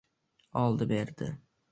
Oldi-berdi. 0.61 1.27